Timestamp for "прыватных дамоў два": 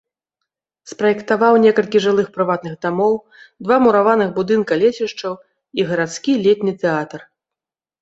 2.39-3.75